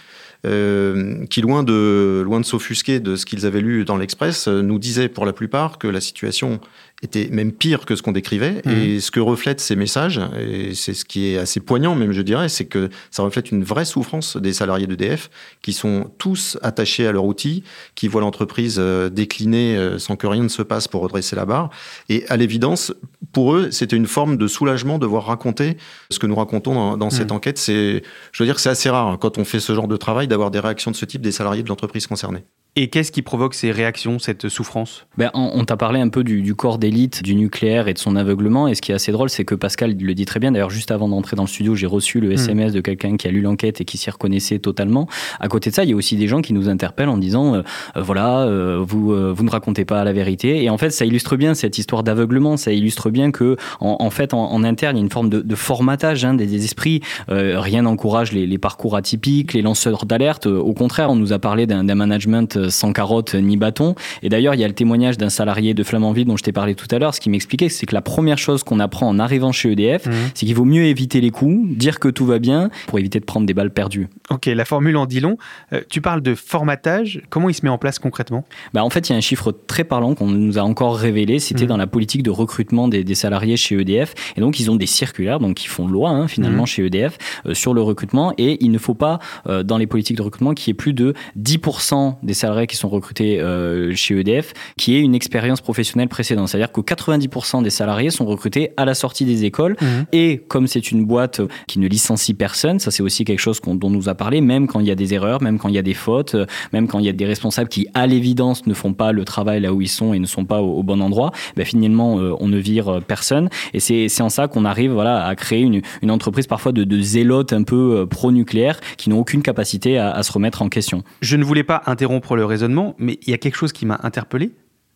euh, 0.46 1.26
qui, 1.26 1.40
loin 1.40 1.64
de, 1.64 2.22
loin 2.24 2.38
de 2.38 2.44
s'offusquer 2.44 3.00
de 3.00 3.16
ce 3.16 3.26
qu'ils 3.26 3.44
avaient 3.44 3.60
lu 3.60 3.84
dans 3.84 3.96
l'Express, 3.96 4.46
euh, 4.46 4.62
nous 4.62 4.78
disaient 4.78 5.08
pour 5.08 5.26
la 5.26 5.32
plupart 5.32 5.78
que 5.78 5.88
la 5.88 6.00
situation 6.00 6.60
était 7.02 7.28
même 7.32 7.50
pire 7.50 7.86
que 7.86 7.96
ce 7.96 8.02
qu'on 8.02 8.12
décrivait. 8.12 8.62
Mhm. 8.64 8.72
Et 8.72 9.00
ce 9.00 9.10
que 9.10 9.18
reflètent 9.18 9.60
ces 9.60 9.74
messages, 9.74 10.20
et 10.38 10.74
c'est 10.74 10.94
ce 10.94 11.04
qui 11.04 11.32
est 11.32 11.38
assez 11.38 11.58
poignant 11.58 11.96
même, 11.96 12.12
je 12.12 12.22
dirais, 12.22 12.48
c'est 12.48 12.66
que 12.66 12.88
ça 13.10 13.24
reflète 13.24 13.50
une 13.50 13.64
vraie 13.64 13.84
souffrance 13.84 14.36
des 14.36 14.52
salariés 14.52 14.86
d'EDF 14.86 15.28
qui 15.60 15.72
sont 15.72 16.10
tous 16.18 16.56
attachés 16.62 17.06
à 17.06 17.12
leur 17.12 17.24
outil, 17.24 17.64
qui 17.96 18.06
voient 18.06 18.20
l'entreprise 18.20 18.76
euh, 18.78 19.08
décliner 19.08 19.98
sans 19.98 20.14
que 20.14 20.28
rien 20.28 20.44
ne 20.44 20.48
se 20.48 20.62
passe 20.62 20.86
pour 20.86 21.02
redresser 21.02 21.34
la 21.34 21.46
barre. 21.46 21.70
Et 22.08 22.24
à 22.28 22.36
l'évidence, 22.36 22.92
pour 23.38 23.54
eux, 23.54 23.70
c'était 23.70 23.94
une 23.94 24.08
forme 24.08 24.36
de 24.36 24.48
soulagement 24.48 24.98
de 24.98 25.06
voir 25.06 25.26
raconter 25.26 25.76
ce 26.10 26.18
que 26.18 26.26
nous 26.26 26.34
racontons 26.34 26.74
dans, 26.74 26.96
dans 26.96 27.08
cette 27.08 27.30
Mhm. 27.30 27.36
enquête. 27.36 27.56
C'est, 27.56 28.02
je 28.32 28.42
veux 28.42 28.46
dire 28.48 28.56
que 28.56 28.60
c'est 28.60 28.68
assez 28.68 28.90
rare 28.90 29.06
hein, 29.06 29.16
quand 29.20 29.38
on 29.38 29.44
fait 29.44 29.60
ce 29.60 29.72
genre 29.76 29.86
de 29.86 29.96
travail 29.96 30.26
d'avoir 30.26 30.50
des 30.50 30.58
réactions 30.58 30.90
de 30.90 30.96
ce 30.96 31.04
type 31.04 31.22
des 31.22 31.30
salariés 31.30 31.62
de 31.62 31.68
l'entreprise 31.68 32.08
concernée. 32.08 32.42
Et 32.80 32.86
qu'est-ce 32.86 33.10
qui 33.10 33.22
provoque 33.22 33.54
ces 33.54 33.72
réactions, 33.72 34.20
cette 34.20 34.48
souffrance? 34.48 35.04
Ben, 35.16 35.32
on 35.34 35.50
on 35.54 35.64
t'a 35.64 35.76
parlé 35.76 35.98
un 35.98 36.10
peu 36.10 36.22
du, 36.22 36.42
du 36.42 36.54
corps 36.54 36.78
d'élite 36.78 37.24
du 37.24 37.34
nucléaire 37.34 37.88
et 37.88 37.92
de 37.92 37.98
son 37.98 38.14
aveuglement. 38.14 38.68
Et 38.68 38.76
ce 38.76 38.80
qui 38.80 38.92
est 38.92 38.94
assez 38.94 39.10
drôle, 39.10 39.30
c'est 39.30 39.44
que 39.44 39.56
Pascal 39.56 39.96
le 39.98 40.14
dit 40.14 40.26
très 40.26 40.38
bien. 40.38 40.52
D'ailleurs, 40.52 40.70
juste 40.70 40.92
avant 40.92 41.08
d'entrer 41.08 41.34
dans 41.34 41.42
le 41.42 41.48
studio, 41.48 41.74
j'ai 41.74 41.88
reçu 41.88 42.20
le 42.20 42.30
SMS 42.30 42.72
de 42.72 42.80
quelqu'un 42.80 43.16
qui 43.16 43.26
a 43.26 43.32
lu 43.32 43.40
l'enquête 43.40 43.80
et 43.80 43.84
qui 43.84 43.98
s'y 43.98 44.08
reconnaissait 44.08 44.60
totalement. 44.60 45.08
À 45.40 45.48
côté 45.48 45.70
de 45.70 45.74
ça, 45.74 45.82
il 45.82 45.90
y 45.90 45.92
a 45.92 45.96
aussi 45.96 46.14
des 46.14 46.28
gens 46.28 46.40
qui 46.40 46.52
nous 46.52 46.68
interpellent 46.68 47.08
en 47.08 47.16
disant 47.16 47.56
euh, 47.56 47.62
voilà, 47.96 48.42
euh, 48.42 48.80
vous, 48.80 49.12
euh, 49.12 49.32
vous 49.36 49.42
ne 49.42 49.50
racontez 49.50 49.84
pas 49.84 50.04
la 50.04 50.12
vérité. 50.12 50.62
Et 50.62 50.70
en 50.70 50.78
fait, 50.78 50.90
ça 50.90 51.04
illustre 51.04 51.34
bien 51.34 51.54
cette 51.54 51.78
histoire 51.78 52.04
d'aveuglement. 52.04 52.56
Ça 52.56 52.70
illustre 52.70 53.10
bien 53.10 53.32
que, 53.32 53.56
en, 53.80 53.96
en 53.98 54.10
fait, 54.10 54.34
en, 54.34 54.52
en 54.52 54.62
interne, 54.62 54.94
il 54.96 55.00
y 55.00 55.02
a 55.02 55.04
une 55.04 55.10
forme 55.10 55.30
de, 55.30 55.40
de 55.40 55.54
formatage 55.56 56.24
hein, 56.24 56.34
des, 56.34 56.46
des 56.46 56.64
esprits. 56.64 57.00
Rien 57.26 57.82
n'encourage 57.82 58.30
les, 58.30 58.46
les 58.46 58.58
parcours 58.58 58.94
atypiques, 58.94 59.52
les 59.52 59.62
lanceurs 59.62 60.06
d'alerte. 60.06 60.46
Au 60.46 60.74
contraire, 60.74 61.10
on 61.10 61.16
nous 61.16 61.32
a 61.32 61.40
parlé 61.40 61.66
d'un 61.66 61.82
management 61.82 62.67
sans 62.70 62.92
carotte 62.92 63.34
ni 63.34 63.56
bâton. 63.56 63.94
Et 64.22 64.28
d'ailleurs, 64.28 64.54
il 64.54 64.60
y 64.60 64.64
a 64.64 64.68
le 64.68 64.74
témoignage 64.74 65.18
d'un 65.18 65.28
salarié 65.30 65.74
de 65.74 65.82
Flamanville 65.82 66.26
dont 66.26 66.36
je 66.36 66.42
t'ai 66.42 66.52
parlé 66.52 66.74
tout 66.74 66.86
à 66.90 66.98
l'heure. 66.98 67.14
Ce 67.14 67.20
qui 67.20 67.30
m'expliquait, 67.30 67.68
c'est 67.68 67.86
que 67.86 67.94
la 67.94 68.02
première 68.02 68.38
chose 68.38 68.62
qu'on 68.62 68.80
apprend 68.80 69.08
en 69.08 69.18
arrivant 69.18 69.52
chez 69.52 69.72
EDF, 69.72 70.06
Mhm. 70.06 70.12
c'est 70.34 70.46
qu'il 70.46 70.54
vaut 70.54 70.64
mieux 70.64 70.84
éviter 70.84 71.20
les 71.20 71.30
coups, 71.30 71.76
dire 71.76 71.98
que 72.00 72.08
tout 72.08 72.26
va 72.26 72.38
bien, 72.38 72.70
pour 72.86 72.98
éviter 72.98 73.20
de 73.20 73.24
prendre 73.24 73.46
des 73.46 73.54
balles 73.54 73.70
perdues. 73.72 74.08
Ok, 74.30 74.46
la 74.46 74.64
formule 74.64 74.96
en 74.96 75.06
dit 75.06 75.20
long. 75.20 75.36
Euh, 75.72 75.80
tu 75.88 76.00
parles 76.00 76.22
de 76.22 76.34
formatage. 76.34 77.22
Comment 77.30 77.48
il 77.48 77.54
se 77.54 77.64
met 77.64 77.70
en 77.70 77.78
place 77.78 77.98
concrètement? 77.98 78.44
Bah, 78.74 78.84
en 78.84 78.90
fait, 78.90 79.08
il 79.08 79.12
y 79.12 79.14
a 79.14 79.18
un 79.18 79.20
chiffre 79.22 79.52
très 79.52 79.84
parlant 79.84 80.14
qu'on 80.14 80.26
nous 80.28 80.58
a 80.58 80.62
encore 80.62 80.96
révélé. 80.96 81.38
C'était 81.38 81.62
Mhm. 81.62 81.68
dans 81.68 81.76
la 81.76 81.86
politique 81.86 82.22
de 82.22 82.30
recrutement 82.30 82.88
des, 82.88 83.04
des 83.04 83.14
salariés 83.14 83.56
chez 83.56 83.76
EDF. 83.80 84.14
Et 84.36 84.40
donc, 84.40 84.60
ils 84.60 84.70
ont 84.70 84.76
des 84.76 84.86
circulaires, 84.86 85.38
donc 85.38 85.56
qui 85.56 85.66
font 85.68 85.86
loi 85.88 86.10
hein, 86.10 86.28
finalement 86.28 86.62
Mhm. 86.62 86.66
chez 86.66 86.84
EDF 86.86 87.16
euh, 87.46 87.54
sur 87.54 87.74
le 87.74 87.80
recrutement. 87.82 88.32
Et 88.38 88.62
il 88.64 88.70
ne 88.70 88.78
faut 88.78 88.94
pas, 88.94 89.18
euh, 89.48 89.62
dans 89.62 89.78
les 89.78 89.86
politiques 89.86 90.16
de 90.16 90.22
recrutement, 90.22 90.52
qu'il 90.54 90.68
y 90.68 90.72
ait 90.72 90.74
plus 90.74 90.92
de 90.92 91.14
10% 91.36 92.18
des 92.22 92.34
salariés 92.34 92.57
qui 92.66 92.76
sont 92.76 92.88
recrutés 92.88 93.40
euh, 93.40 93.94
chez 93.94 94.18
EDF 94.18 94.52
qui 94.76 94.96
aient 94.96 95.00
une 95.00 95.14
expérience 95.14 95.60
professionnelle 95.60 96.08
précédente. 96.08 96.48
C'est-à-dire 96.48 96.72
que 96.72 96.80
90% 96.80 97.62
des 97.62 97.70
salariés 97.70 98.10
sont 98.10 98.26
recrutés 98.26 98.70
à 98.76 98.84
la 98.84 98.94
sortie 98.94 99.24
des 99.24 99.44
écoles. 99.44 99.76
Et 100.12 100.38
comme 100.48 100.66
c'est 100.66 100.90
une 100.90 101.04
boîte 101.04 101.40
qui 101.66 101.78
ne 101.78 101.86
licencie 101.86 102.34
personne, 102.34 102.78
ça 102.78 102.90
c'est 102.90 103.02
aussi 103.02 103.24
quelque 103.24 103.38
chose 103.40 103.60
qu'on- 103.60 103.74
dont 103.74 103.88
on 103.88 103.90
nous 103.90 104.08
a 104.08 104.14
parlé, 104.14 104.40
même 104.40 104.66
quand 104.66 104.80
il 104.80 104.86
y 104.86 104.90
a 104.90 104.94
des 104.94 105.14
erreurs, 105.14 105.42
même 105.42 105.58
quand 105.58 105.68
il 105.68 105.74
y 105.74 105.78
a 105.78 105.82
des 105.82 105.94
fautes, 105.94 106.34
euh, 106.34 106.46
même 106.72 106.86
quand 106.88 106.98
il 106.98 107.06
y 107.06 107.08
a 107.08 107.12
des 107.12 107.24
responsables 107.26 107.68
qui, 107.68 107.86
à 107.94 108.06
l'évidence, 108.06 108.66
ne 108.66 108.74
font 108.74 108.92
pas 108.92 109.12
le 109.12 109.24
travail 109.24 109.60
là 109.60 109.72
où 109.72 109.80
ils 109.80 109.88
sont 109.88 110.12
et 110.14 110.18
ne 110.18 110.26
sont 110.26 110.44
pas 110.44 110.60
au, 110.60 110.78
au 110.78 110.82
bon 110.82 111.00
endroit, 111.00 111.30
ben, 111.56 111.64
finalement, 111.64 112.18
euh, 112.20 112.34
on 112.40 112.48
ne 112.48 112.58
vire 112.58 113.00
personne. 113.06 113.48
Et 113.74 113.80
c'est 113.80 114.20
en 114.20 114.28
ça 114.28 114.48
qu'on 114.48 114.64
arrive 114.64 114.92
voilà, 114.92 115.26
à 115.26 115.34
créer 115.34 115.60
une, 115.62 115.80
une 116.02 116.10
entreprise 116.10 116.46
parfois 116.46 116.72
de, 116.72 116.84
de 116.84 117.00
zélotes 117.00 117.52
un 117.52 117.62
peu 117.62 118.06
pro-nucléaires 118.08 118.80
qui 118.96 119.10
n'ont 119.10 119.18
aucune 119.20 119.42
capacité 119.42 119.96
à, 119.98 120.10
à 120.10 120.22
se 120.22 120.32
remettre 120.32 120.62
en 120.62 120.68
question. 120.68 121.02
Je 121.22 121.36
ne 121.36 121.44
voulais 121.44 121.62
pas 121.64 121.82
interrompre 121.86 122.36
le 122.38 122.46
raisonnement, 122.46 122.94
mais 122.98 123.18
il 123.22 123.30
y 123.30 123.34
a 123.34 123.38
quelque 123.38 123.56
chose 123.56 123.72
qui 123.72 123.84
m'a 123.86 124.00
interpellé. 124.02 124.52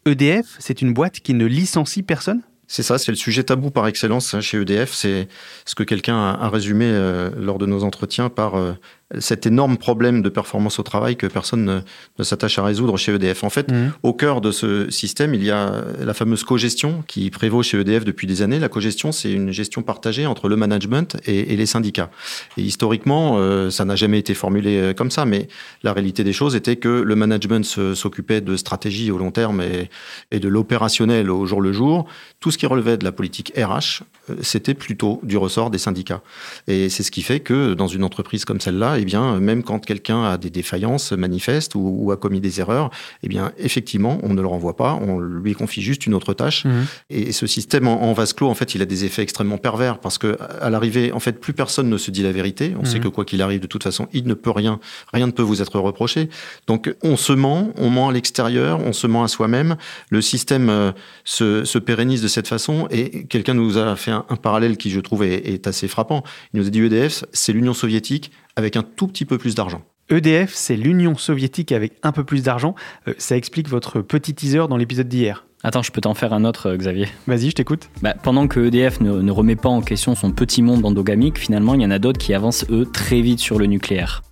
EDF, 0.06 0.56
c'est 0.58 0.82
une 0.82 0.94
boîte 0.94 1.20
qui 1.20 1.34
ne 1.34 1.44
licencie 1.44 2.02
personne? 2.02 2.42
C'est 2.66 2.82
ça, 2.82 2.96
c'est 2.96 3.12
le 3.12 3.16
sujet 3.16 3.44
tabou 3.44 3.70
par 3.70 3.87
excellence 3.87 4.32
hein, 4.32 4.40
chez 4.40 4.58
EDF. 4.58 4.94
C'est 4.94 5.28
ce 5.66 5.75
que 5.75 5.82
quelqu'un 5.82 6.16
a, 6.16 6.49
résumé 6.49 6.87
euh, 6.87 7.30
lors 7.37 7.58
de 7.58 7.66
nos 7.66 7.84
entretiens 7.84 8.30
par 8.30 8.54
euh, 8.54 8.72
cet 9.19 9.47
énorme 9.47 9.76
problème 9.76 10.23
de 10.23 10.28
performance 10.28 10.78
au 10.78 10.83
travail 10.83 11.16
que 11.16 11.26
personne 11.26 11.83
ne, 12.19 12.25
s'attache 12.25 12.59
à 12.59 12.64
résoudre 12.64 12.97
chez 12.97 13.12
EDF. 13.12 13.45
En 13.45 13.50
fait, 13.50 13.71
mhm. 13.71 13.92
au 14.02 14.12
cœur 14.12 14.40
de 14.40 14.50
ce 14.50 14.90
système, 14.90 15.35
il 15.35 15.45
y 15.45 15.50
a 15.50 15.83
la 16.00 16.14
fameuse 16.14 16.45
cogestion 16.45 17.02
qui 17.07 17.31
prévaut 17.31 17.62
chez 17.62 17.78
EDF 17.81 18.04
depuis 18.04 18.26
des 18.26 18.42
années. 18.42 18.59
La 18.59 18.69
cogestion, 18.69 19.12
c'est 19.12 19.33
une 19.33 19.50
gestion 19.50 19.83
partagée 19.83 20.26
entre 20.26 20.49
le 20.49 20.57
management 20.57 21.16
et, 21.26 21.57
les 21.57 21.66
syndicats. 21.66 22.11
Et 22.57 22.62
historiquement, 22.62 23.37
euh, 23.38 23.71
ça 23.71 23.85
n'a 23.85 23.97
jamais 23.97 24.19
été 24.19 24.35
formulé 24.35 24.78
euh, 24.78 24.95
comme 24.95 25.11
ça, 25.11 25.25
mais 25.25 25.49
la 25.83 25.92
réalité 25.92 26.25
des 26.25 26.33
choses 26.33 26.54
était 26.54 26.76
que 26.76 26.88
le 26.88 27.16
management 27.16 27.64
s'occupait 27.64 28.40
de 28.40 28.57
stratégie 28.57 29.11
au 29.11 29.19
long 29.19 29.31
terme 29.31 29.61
et, 29.61 29.90
et 30.31 30.40
de 30.40 30.49
l'opérationnel 30.49 31.31
au 31.31 31.47
jour 31.47 31.61
le 31.61 31.73
jour. 31.73 32.07
Tout 32.40 32.50
ce 32.50 32.59
qui 32.59 32.66
relevait 32.66 32.97
de 32.97 33.04
la 33.04 33.12
politique 33.12 33.52
RH, 33.57 34.02
euh, 34.31 34.37
c'était 34.42 34.75
plutôt 34.75 35.21
du 35.23 35.37
ressort 35.37 35.71
des 35.71 35.78
syndicats. 35.78 36.23
Et 36.69 36.88
c'est 36.88 37.02
ce 37.02 37.11
qui 37.11 37.23
fait 37.23 37.40
que 37.40 37.75
dans 37.75 37.88
une 37.88 38.04
entreprise 38.04 38.45
comme 38.45 38.61
celle-là, 38.61 38.99
eh 39.02 39.04
bien, 39.04 39.40
même 39.40 39.64
quand 39.64 39.85
quelqu'un 39.85 40.23
a 40.23 40.38
des 40.38 40.49
défaillances 40.49 41.11
manifestes 41.11 41.73
ou, 41.75 42.12
a 42.12 42.16
commis 42.16 42.40
des 42.40 42.61
erreurs, 42.61 42.90
eh 43.25 43.28
bien, 43.28 43.50
effectivement, 43.59 44.18
on 44.23 44.32
ne 44.32 44.40
le 44.40 44.47
renvoie 44.47 44.76
pas, 44.76 44.94
on 44.94 45.18
lui 45.18 45.54
confie 45.54 45.82
juste 45.82 46.06
une 46.06 46.14
autre 46.14 46.35
tâche. 46.35 46.64
Mhm. 46.64 46.87
Et 47.11 47.32
ce 47.32 47.49
système 47.49 47.88
en, 47.88 48.12
vase 48.12 48.32
clos, 48.32 48.49
en 48.49 48.54
fait, 48.54 48.76
il 48.76 48.82
a 48.82 48.85
des 48.85 49.04
effets 49.04 49.23
extrêmement 49.23 49.59
pervers 49.59 49.99
parce 49.99 50.18
que 50.18 50.38
à 50.61 50.71
l'arrivée, 50.71 51.11
en 51.11 51.18
fait, 51.18 51.40
plus 51.40 51.52
personne 51.52 51.88
ne 51.88 51.97
se 51.97 52.12
dit 52.12 52.23
la 52.23 52.30
vérité. 52.30 52.75
On 52.78 52.85
sait 52.85 52.99
mhm. 52.99 53.04
que 53.04 53.09
quoi 53.09 53.25
qu'il 53.25 53.42
arrive, 53.42 53.61
de 53.61 53.66
toute 53.66 53.82
façon, 53.82 54.06
il 54.12 54.25
ne 54.28 54.35
peut 54.35 54.52
rien, 54.52 54.78
rien 55.12 55.26
ne 55.26 55.32
peut 55.32 55.42
vous 55.42 55.61
être 55.61 55.80
reproché. 55.80 56.28
Donc, 56.68 56.94
on 57.02 57.16
se 57.16 57.32
ment, 57.32 57.73
on 57.76 57.90
ment 57.90 58.11
à 58.11 58.12
l'extérieur, 58.12 58.78
on 58.87 58.92
se 58.92 59.09
ment 59.09 59.25
à 59.25 59.28
soi-même. 59.28 59.76
Le 60.11 60.23
système 60.23 60.71
euh, 60.71 60.92
se, 61.25 61.78
pérennise 61.78 62.23
de 62.23 62.28
cette 62.28 62.47
façon. 62.47 62.87
Et 62.92 63.25
quelqu'un 63.26 63.54
nous 63.54 63.78
a 63.78 63.97
fait 63.97 64.12
un, 64.12 64.23
parallèle 64.40 64.76
qui, 64.76 64.90
je 64.90 65.00
trouve, 65.00 65.25
est, 65.25 65.49
est 65.49 65.66
assez 65.66 65.88
frappant. 65.88 66.23
Il 66.54 66.61
nous 66.61 66.68
a 66.68 66.71
dit 66.71 66.80
EDF, 66.80 67.25
c'est 67.32 67.52
l'Union 67.52 67.75
soviétique 67.75 68.30
avec 68.56 68.76
un 68.76 68.82
tout 68.82 69.06
petit 69.06 69.25
peu 69.25 69.38
plus 69.38 69.54
d'argent. 69.54 69.82
EDF, 70.11 70.52
c'est 70.54 70.76
l'Union 70.76 71.16
soviétique 71.16 71.73
avec 71.73 71.94
un 72.02 72.12
peu 72.12 72.25
plus 72.25 72.42
d'argent. 72.42 72.75
Euh, 73.09 73.14
ça 73.18 73.37
explique 73.37 73.68
votre 73.68 74.00
petit 74.00 74.35
teaser 74.35 74.66
dans 74.68 74.76
l'épisode 74.76 75.09
d'hier. 75.09 75.47
Attends, 75.64 75.82
je 75.82 75.92
peux 75.92 76.00
t'en 76.00 76.14
faire 76.14 76.32
un 76.32 76.44
autre, 76.44 76.71
euh, 76.71 76.76
Xavier. 76.76 77.06
Vas-y, 77.28 77.50
je 77.50 77.54
t'écoute. 77.54 77.88
Bah, 78.02 78.14
pendant 78.21 78.49
que 78.49 78.61
EDF 78.61 79.00
ne, 79.00 79.30
remet 79.30 79.54
pas 79.54 79.68
en 79.68 79.80
question 79.80 80.14
son 80.16 80.32
petit 80.32 80.61
monde 80.61 80.85
endogamique, 80.85 81.38
finalement, 81.38 81.75
il 81.75 81.82
y 81.82 81.87
en 81.87 81.90
a 81.92 82.00
d'autres 82.00 82.18
qui 82.18 82.35
avancent, 82.35 82.66
eux, 82.68 82.85
très 82.85 83.21
vite 83.21 83.38
sur 83.38 83.59
le 83.59 83.66
nucléaire. 83.66 84.23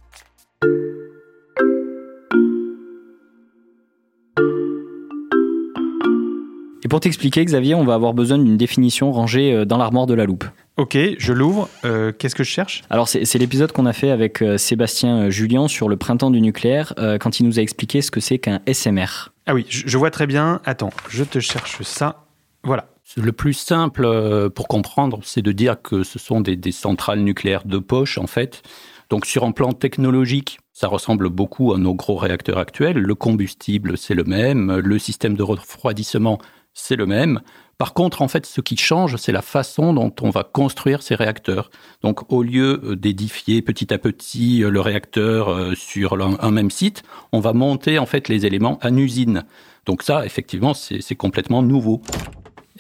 Et 6.83 6.89
pour 6.89 6.99
t'expliquer, 6.99 7.45
Xavier, 7.45 7.77
on 7.77 7.85
va 7.85 7.95
avoir 7.95 8.13
besoin 8.13 8.39
d'une 8.39 8.57
définition 8.57 9.13
rangée 9.13 9.55
euh, 9.55 9.65
dans 9.65 9.79
l'armoire 9.79 10.07
de 10.07 10.15
la 10.15 10.25
loupe. 10.25 10.45
Ok, 10.81 10.97
je 11.19 11.35
l'ouvre. 11.35 11.69
Euh, 11.85 12.11
qu'est-ce 12.11 12.35
que 12.35 12.43
je 12.43 12.49
cherche? 12.49 12.85
Alors, 12.89 13.07
c'est 13.07 13.35
l'épisode 13.35 13.71
qu'on 13.71 13.85
a 13.85 13.93
fait 13.93 14.11
avec 14.11 14.41
euh, 14.41 14.57
Sébastien 14.57 15.29
Julien 15.29 15.69
sur 15.69 15.91
le 15.91 15.99
printemps 15.99 16.31
du 16.31 16.41
nucléaire, 16.41 16.95
quand 17.21 17.39
il 17.39 17.45
nous 17.45 17.59
a 17.59 17.63
expliqué 17.63 18.01
ce 18.01 18.11
que 18.11 18.21
c'est 18.21 18.39
qu'un 18.39 18.63
SMR. 18.67 19.29
Ah 19.45 19.53
oui, 19.53 19.67
je 19.69 19.99
vois 19.99 20.11
très 20.11 20.27
bien. 20.27 20.63
Attends, 20.65 20.89
je 21.11 21.23
te 21.23 21.39
cherche 21.39 21.83
ça. 21.83 22.25
Voilà. 22.65 22.87
Le 23.15 23.31
plus 23.33 23.53
simple 23.53 24.49
pour 24.55 24.69
comprendre, 24.69 25.21
c'est 25.23 25.43
de 25.43 25.53
dire 25.53 25.83
que 25.83 26.03
ce 26.03 26.19
sont 26.19 26.41
des, 26.41 26.57
des, 26.57 26.73
centrales 26.73 27.21
nucléaires 27.21 27.67
de 27.67 27.77
poche, 27.77 28.17
en 28.17 28.27
fait. 28.27 28.63
Donc, 29.11 29.27
sur 29.27 29.45
un 29.45 29.53
plan 29.53 29.73
technologique, 29.73 30.61
ça 30.73 30.89
ressemble 30.89 31.29
beaucoup 31.29 31.75
à 31.75 31.79
nos 31.79 31.95
gros 31.95 32.17
réacteurs 32.17 32.57
actuels. 32.57 32.97
Le 32.97 33.15
combustible, 33.15 33.99
c'est 33.99 34.15
le 34.15 34.25
même. 34.25 34.79
Le 34.79 34.99
système 34.99 35.35
de 35.35 35.43
refroidissement, 35.43 36.39
c'est 36.73 36.97
le 36.97 37.05
même. 37.05 37.41
Par 37.81 37.95
contre, 37.95 38.21
en 38.21 38.29
fait, 38.29 38.45
ce 38.45 38.61
qui 38.61 38.77
change, 38.77 39.17
c'est 39.17 39.33
la 39.33 39.41
façon 39.41 39.95
dont 39.95 40.13
on 40.21 40.29
va 40.29 40.45
construire 40.45 41.03
ces 41.03 41.15
réacteurs. 41.15 41.71
Donc, 42.03 42.31
au 42.31 42.43
lieu 42.43 42.79
euh, 42.85 42.95
d'édifier 42.95 43.63
petit 43.63 43.95
à 43.95 43.97
petit 43.97 44.63
euh, 44.63 44.69
le 44.69 44.83
réacteur 44.83 45.49
euh, 45.49 45.75
sur 45.75 46.13
un 46.21 46.51
même 46.51 46.71
site, 46.71 47.05
on 47.33 47.41
va 47.41 47.55
monter 47.55 47.99
en 47.99 48.05
fait 48.05 48.29
les 48.29 48.45
éléments 48.45 48.79
en 48.83 48.95
usine. 48.99 49.45
Donc 49.87 50.03
ça, 50.03 50.27
effectivement, 50.27 50.75
c'est 50.75 51.15
complètement 51.15 51.63
nouveau 51.63 52.03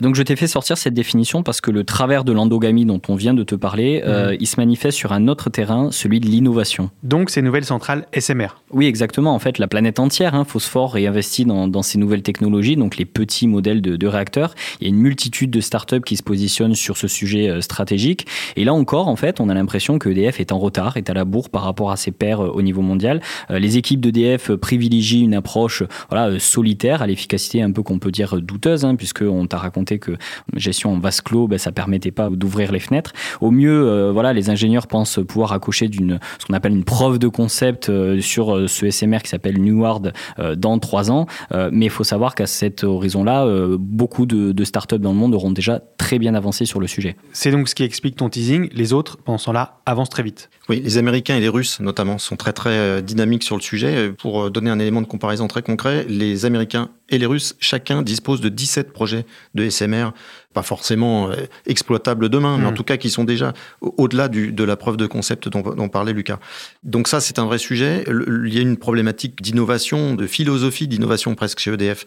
donc 0.00 0.14
je 0.14 0.22
t'ai 0.22 0.36
fait 0.36 0.46
sortir 0.46 0.78
cette 0.78 0.94
définition 0.94 1.42
parce 1.42 1.60
que 1.60 1.70
le 1.70 1.84
travers 1.84 2.24
de 2.24 2.32
l'endogamie 2.32 2.84
dont 2.84 3.00
on 3.08 3.14
vient 3.14 3.34
de 3.34 3.42
te 3.42 3.54
parler, 3.54 4.02
euh, 4.06 4.30
mhm. 4.30 4.36
il 4.40 4.46
se 4.46 4.56
manifeste 4.56 4.96
sur 4.96 5.12
un 5.12 5.28
autre 5.28 5.50
terrain, 5.50 5.90
celui 5.90 6.20
de 6.20 6.26
l'innovation. 6.26 6.90
Donc 7.02 7.30
ces 7.30 7.42
nouvelles 7.42 7.64
centrales 7.64 8.06
SMR 8.18 8.48
Oui, 8.70 8.86
exactement. 8.86 9.34
En 9.34 9.38
fait, 9.38 9.58
la 9.58 9.68
planète 9.68 9.98
entière, 9.98 10.34
hein, 10.34 10.44
Phosphore, 10.44 10.94
réinvestit 10.94 11.44
dans, 11.44 11.68
dans, 11.68 11.82
ces 11.82 11.98
nouvelles 11.98 12.22
technologies, 12.22 12.76
donc 12.76 12.96
les 12.96 13.04
petits 13.04 13.46
modèles 13.46 13.82
de, 13.82 14.06
réacteurs. 14.06 14.54
Il 14.80 14.84
y 14.84 14.86
a 14.86 14.90
une 14.90 15.00
multitude 15.00 15.50
de 15.50 15.60
startups 15.60 16.00
qui 16.00 16.16
se 16.16 16.22
positionnent 16.22 16.74
sur 16.74 16.96
ce 16.96 17.06
sujet 17.06 17.48
euh, 17.48 17.60
stratégique. 17.60 18.26
Et 18.56 18.64
là 18.64 18.72
encore, 18.72 19.08
en 19.08 19.16
fait, 19.16 19.40
on 19.40 19.48
a 19.48 19.54
l'impression 19.54 19.98
que 19.98 20.08
EDF 20.08 20.40
est 20.40 20.52
en 20.52 20.58
retard, 20.58 20.96
est 20.96 21.10
à 21.10 21.14
la 21.14 21.24
bourre 21.24 21.50
par 21.50 21.62
rapport 21.62 21.90
à 21.90 21.96
ses 21.96 22.10
pairs 22.10 22.40
euh, 22.40 22.48
au 22.48 22.62
niveau 22.62 22.82
mondial. 22.82 23.20
les 23.50 23.76
équipes 23.76 24.00
d'EDF 24.00 24.52
privilégient 24.52 25.22
une 25.22 25.34
approche 25.34 25.82
voilà, 26.10 26.38
solitaire, 26.38 27.02
à 27.02 27.06
l'efficacité 27.06 27.62
un 27.62 27.70
peu 27.70 27.82
qu'on 27.82 27.98
peut 27.98 28.10
dire 28.10 28.40
douteuse, 28.40 28.84
hein, 28.84 28.96
puisqu'on 28.96 29.46
t'a 29.46 29.58
raconté 29.58 29.89
que 29.98 30.12
gestion 30.54 30.92
en 30.92 30.98
vase 30.98 31.20
clos, 31.20 31.48
ben, 31.48 31.58
ça 31.58 31.72
permettait 31.72 32.10
pas 32.10 32.28
d'ouvrir 32.30 32.72
les 32.72 32.80
fenêtres. 32.80 33.12
Au 33.40 33.50
mieux, 33.50 33.86
euh, 33.86 34.12
voilà, 34.12 34.32
les 34.32 34.50
ingénieurs 34.50 34.86
pensent 34.86 35.20
pouvoir 35.26 35.52
accoucher 35.52 35.88
d'une 35.88 36.18
ce 36.38 36.46
qu'on 36.46 36.54
appelle 36.54 36.72
une 36.72 36.84
preuve 36.84 37.18
de 37.18 37.28
concept 37.28 37.88
euh, 37.88 38.20
sur 38.20 38.56
euh, 38.56 38.66
ce 38.66 38.90
SMR 38.90 39.18
qui 39.22 39.30
s'appelle 39.30 39.60
Neward 39.60 40.12
dans 40.56 40.78
trois 40.78 41.10
ans. 41.10 41.26
mais 41.72 41.86
il 41.86 41.90
faut 41.90 42.04
savoir 42.04 42.34
qu'à 42.34 42.46
cet 42.46 42.84
horizon-là, 42.84 43.46
beaucoup 43.78 44.26
de, 44.26 44.52
de 44.52 44.64
startups 44.64 44.98
dans 44.98 45.12
le 45.12 45.18
monde 45.18 45.34
auront 45.34 45.50
déjà 45.50 45.80
très 45.98 46.18
bien 46.18 46.34
avancé 46.34 46.64
sur 46.64 46.80
le 46.80 46.86
sujet. 46.86 47.16
C'est 47.32 47.50
donc 47.50 47.68
ce 47.68 47.74
qui 47.74 47.82
explique 47.82 48.16
ton 48.16 48.28
teasing. 48.28 48.68
Les 48.72 48.92
autres, 48.92 49.18
pendant 49.18 49.38
ce 49.38 49.46
temps-là, 49.46 49.80
avancent 49.86 50.10
très 50.10 50.22
vite. 50.22 50.50
Oui, 50.68 50.80
les 50.82 50.98
Américains 50.98 51.36
et 51.36 51.40
les 51.40 51.48
Russes, 51.48 51.80
notamment, 51.80 52.18
sont 52.18 52.36
très 52.36 52.52
très 52.52 53.02
dynamiques 53.02 53.42
sur 53.42 53.56
le 53.56 53.62
sujet. 53.62 54.12
Pour 54.12 54.50
donner 54.50 54.70
un 54.70 54.78
élément 54.78 55.02
de 55.02 55.06
comparaison 55.06 55.48
très 55.48 55.62
concret, 55.62 56.06
les 56.08 56.44
Américains 56.44 56.90
et 57.10 57.18
les 57.18 57.26
Russes, 57.26 57.56
chacun 57.60 58.02
dispose 58.02 58.40
de 58.40 58.48
17 58.48 58.92
projets 58.92 59.26
de 59.54 59.68
SMR 59.68 60.12
pas 60.52 60.62
forcément 60.62 61.30
euh, 61.30 61.36
exploitables 61.66 62.28
demain, 62.28 62.58
mais 62.58 62.66
en 62.66 62.72
mm. 62.72 62.74
tout 62.74 62.84
cas 62.84 62.96
qui 62.96 63.10
sont 63.10 63.24
déjà 63.24 63.52
au-delà 63.80 64.28
de 64.28 64.64
la 64.64 64.76
preuve 64.76 64.96
de 64.96 65.06
concept 65.06 65.48
dont, 65.48 65.88
parlait 65.88 66.12
Lucas. 66.12 66.38
Donc 66.82 67.08
ça, 67.08 67.20
c'est 67.20 67.38
un 67.38 67.44
vrai 67.44 67.58
sujet. 67.58 68.04
Il 68.08 68.52
y 68.52 68.58
a 68.58 68.60
une 68.60 68.76
problématique 68.76 69.40
d'innovation, 69.42 70.14
de 70.14 70.26
philosophie 70.26 70.88
d'innovation 70.88 71.34
presque 71.34 71.60
chez 71.60 71.72
EDF. 71.72 72.04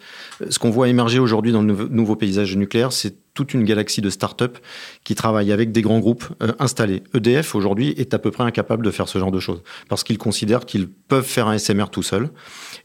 Ce 0.48 0.58
qu'on 0.58 0.70
voit 0.70 0.88
émerger 0.88 1.18
aujourd'hui 1.18 1.52
dans 1.52 1.62
le 1.62 1.88
nouveau 1.88 2.16
paysage 2.16 2.56
nucléaire, 2.56 2.92
c'est 2.92 3.14
toute 3.34 3.52
une 3.52 3.64
galaxie 3.64 4.00
de 4.00 4.10
start-up 4.10 4.58
qui 5.02 5.14
travaillent 5.14 5.52
avec 5.52 5.72
des 5.72 5.82
grands 5.82 5.98
groupes 5.98 6.24
euh, 6.42 6.52
installés. 6.58 7.02
EDF, 7.14 7.54
aujourd'hui, 7.54 7.92
est 7.96 8.14
à 8.14 8.18
peu 8.18 8.30
près 8.30 8.44
incapable 8.44 8.84
de 8.84 8.90
faire 8.90 9.08
ce 9.08 9.18
genre 9.18 9.32
de 9.32 9.40
choses 9.40 9.62
parce 9.88 10.04
qu'ils 10.04 10.18
considèrent 10.18 10.66
qu'ils 10.66 10.88
peuvent 10.88 11.26
faire 11.26 11.48
un 11.48 11.58
SMR 11.58 11.86
tout 11.90 12.02
seuls 12.02 12.30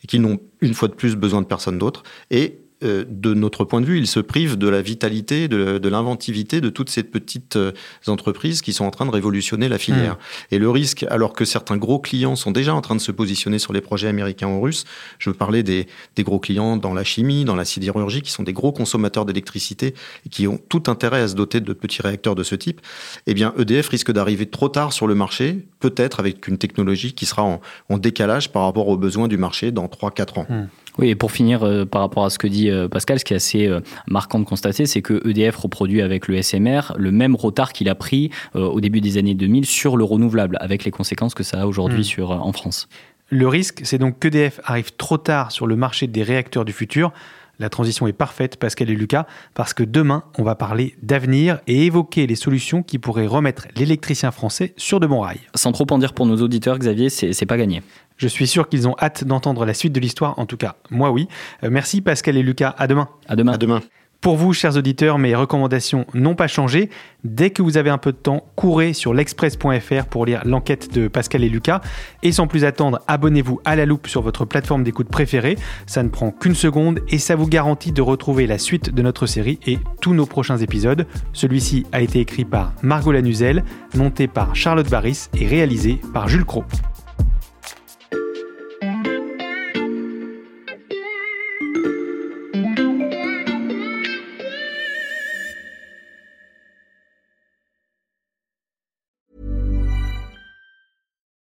et 0.04 0.08
qu'ils 0.08 0.22
n'ont 0.22 0.40
une 0.62 0.74
fois 0.74 0.88
de 0.88 0.94
plus 0.94 1.16
besoin 1.16 1.42
de 1.42 1.48
personne 1.48 1.78
d'autre. 1.78 2.04
Et 2.32 2.60
euh, 2.82 3.04
de 3.10 3.34
notre 3.34 3.66
point 3.66 3.82
de 3.82 3.86
vue, 3.86 3.98
il 3.98 4.08
se 4.08 4.22
prive 4.22 4.58
de 4.58 4.70
la 4.70 4.82
vitalité, 4.82 5.50
de, 5.50 5.90
l'inventivité 5.90 6.62
de 6.62 6.70
toutes 6.70 6.90
ces 6.90 7.04
petites 7.04 7.58
euh, 7.58 7.74
entreprises 8.08 8.62
qui 8.62 8.72
sont 8.72 8.86
en 8.86 8.92
train 8.92 9.06
de 9.06 9.12
révolutionner 9.12 9.68
la 9.68 9.78
filière. 9.78 10.14
Hmm. 10.14 10.56
Et 10.56 10.60
le 10.60 10.70
risque, 10.70 11.06
alors 11.10 11.34
que 11.34 11.44
certains 11.44 11.76
gros 11.76 12.00
clients 12.00 12.38
sont 12.38 12.52
déjà 12.52 12.74
en 12.74 12.80
train 12.80 12.96
de 12.96 13.02
se 13.02 13.12
positionner 13.12 13.60
sur 13.60 13.74
les 13.74 13.82
projets 13.82 14.08
américains 14.08 14.48
ou 14.48 14.62
russes, 14.62 14.86
je 15.18 15.30
veux 15.30 15.36
parler 15.36 15.62
des, 15.62 15.88
gros 16.20 16.40
clients 16.40 16.78
dans 16.78 16.94
la 16.94 17.04
chimie, 17.04 17.44
dans 17.44 17.56
la 17.56 17.66
sidérurgie, 17.66 18.22
qui 18.22 18.32
sont 18.32 18.44
des 18.44 18.54
gros 18.54 18.72
consommateurs 18.72 19.26
d'électricité 19.26 19.94
et 20.26 20.30
qui 20.30 20.48
ont 20.48 20.60
tout 20.70 20.84
intérêt 20.88 21.22
à 21.22 21.28
se 21.28 21.36
doter 21.36 21.60
de 21.60 21.74
petits 21.74 22.02
réacteurs 22.02 22.36
de 22.36 22.44
ce 22.44 22.56
type, 22.56 22.80
eh 23.28 23.34
bien 23.34 23.54
EDF 23.58 23.90
risque 23.90 24.12
d'arriver 24.12 24.46
trop 24.46 24.70
tard 24.70 24.94
sur 24.94 25.08
le 25.08 25.16
marché, 25.16 25.66
peut-être 25.80 26.20
avec 26.20 26.48
une 26.48 26.58
technologie 26.58 27.14
qui 27.14 27.26
sera 27.26 27.44
en, 27.44 27.60
décalage 27.98 28.52
par 28.52 28.64
rapport 28.64 28.88
aux 28.88 28.98
besoins 28.98 29.28
du 29.28 29.38
marché 29.38 29.72
dans 29.72 29.88
3-4 29.88 30.40
ans. 30.40 30.46
Hmm. 30.50 30.68
Oui, 31.00 31.10
et 31.10 31.16
pour 31.16 31.32
finir, 31.32 31.64
euh, 31.64 31.86
par 31.86 32.02
rapport 32.02 32.26
à 32.26 32.30
ce 32.30 32.38
que 32.38 32.48
dit 32.48 32.70
euh, 32.70 32.90
Pascal, 32.90 33.20
ce 33.20 33.26
qui 33.26 33.32
est 33.32 33.38
assez 33.38 33.68
euh, 33.68 33.80
marquant 34.08 34.38
de 34.38 34.44
constater, 34.44 34.86
c'est 34.86 35.02
que 35.02 35.26
EDF 35.26 35.56
reproduit 35.56 36.02
avec 36.02 36.28
le 36.28 36.42
SMR 36.42 36.94
le 36.98 37.12
même 37.12 37.38
retard 37.38 37.72
qu'il 37.72 37.88
a 37.88 37.96
pris 37.96 38.32
au 38.54 38.82
début 38.82 39.00
des 39.00 39.18
années 39.18 39.34
2000 39.34 39.66
sur 39.66 39.96
le 39.96 40.04
renouvelable, 40.04 40.58
avec 40.60 40.84
les 40.84 40.92
conséquences 40.92 41.34
que 41.34 41.44
ça 41.44 41.62
a 41.62 41.66
aujourd'hui 41.66 42.02
hmm. 42.02 42.04
sur 42.04 42.32
en 42.32 42.52
France. 42.52 42.90
Le 43.30 43.48
risque, 43.48 43.82
c'est 43.84 43.98
donc 43.98 44.20
qu'EDF 44.20 44.60
arrive 44.66 44.92
trop 44.96 45.18
tard 45.18 45.52
sur 45.52 45.68
le 45.68 45.76
marché 45.76 46.08
des 46.08 46.24
réacteurs 46.24 46.66
du 46.66 46.74
futur. 46.74 47.14
La 47.60 47.70
transition 47.70 48.08
est 48.08 48.14
parfaite, 48.14 48.58
Pascal 48.58 48.90
et 48.90 48.96
Lucas, 48.96 49.26
parce 49.54 49.74
que 49.74 49.84
demain, 49.84 50.24
on 50.38 50.44
va 50.44 50.56
parler 50.56 50.96
d'avenir 51.02 51.60
et 51.68 51.86
évoquer 51.86 52.26
les 52.26 52.36
solutions 52.36 52.84
qui 52.84 53.00
pourraient 53.00 53.28
remettre 53.28 53.68
l'électricien 53.76 54.32
français 54.32 54.74
sur 54.78 55.00
de 55.00 55.08
bons 55.08 55.22
rails. 55.22 55.42
Sans 55.56 55.72
trop 55.72 55.86
en 55.92 55.98
dire 55.98 56.14
pour 56.14 56.26
nos 56.26 56.38
auditeurs, 56.38 56.78
Xavier, 56.80 57.10
c'est 57.10 57.46
pas 57.46 57.58
gagné. 57.58 57.82
Je 58.20 58.28
suis 58.28 58.48
sûr 58.48 58.68
qu'ils 58.68 58.86
ont 58.86 58.96
hâte 59.00 59.24
d'entendre 59.24 59.66
la 59.66 59.74
suite 59.74 59.94
de 59.94 60.00
l'histoire, 60.02 60.38
en 60.38 60.46
tout 60.46 60.58
cas, 60.58 60.76
moi 60.92 61.10
oui. 61.10 61.30
Euh, 61.64 61.70
merci 61.72 62.02
Pascal 62.02 62.36
et 62.36 62.44
Lucas, 62.44 62.76
à 62.78 62.86
demain. 62.86 63.08
À 63.30 63.38
demain. 63.38 63.54
À 63.54 63.58
demain. 63.58 63.82
Pour 64.20 64.36
vous, 64.36 64.52
chers 64.52 64.76
auditeurs, 64.76 65.18
mes 65.18 65.34
recommandations 65.34 66.06
n'ont 66.14 66.36
pas 66.36 66.48
changé. 66.48 66.90
Dès 67.24 67.52
que 67.52 67.62
vous 67.62 67.78
avez 67.78 67.90
un 67.90 67.98
peu 67.98 68.12
de 68.12 68.18
temps, 68.18 68.44
courez 68.58 68.92
sur 68.92 69.14
l'express.fr 69.14 70.06
pour 70.10 70.26
lire 70.26 70.42
l'enquête 70.44 70.94
de 70.94 71.08
Pascal 71.08 71.46
et 71.46 71.50
Lucas. 71.50 71.80
Et 72.22 72.34
sans 72.34 72.46
plus 72.46 72.66
attendre, 72.66 73.00
abonnez-vous 73.08 73.62
à 73.64 73.78
la 73.78 73.86
loupe 73.86 74.08
sur 74.08 74.22
votre 74.22 74.44
plateforme 74.44 74.84
d'écoute 74.84 75.08
préférée. 75.08 75.58
Ça 75.86 76.04
ne 76.04 76.10
prend 76.10 76.32
qu'une 76.32 76.56
seconde 76.56 77.00
et 77.08 77.20
ça 77.20 77.38
vous 77.38 77.48
garantit 77.48 77.94
de 77.94 78.02
retrouver 78.02 78.46
la 78.46 78.58
suite 78.58 78.94
de 78.94 79.02
notre 79.02 79.26
série 79.26 79.62
et 79.66 79.80
tous 80.02 80.14
nos 80.14 80.26
prochains 80.26 80.58
épisodes. 80.58 81.08
Celui-ci 81.32 81.86
a 81.94 82.02
été 82.02 82.20
écrit 82.20 82.44
par 82.44 82.74
Margot 82.84 83.14
Lanuzel, 83.14 83.64
monté 83.96 84.28
par 84.28 84.54
Charlotte 84.54 84.90
Barris 84.90 85.30
et 85.40 85.48
réalisé 85.48 86.02
par 86.14 86.28
Jules 86.28 86.44
Cro. 86.44 86.66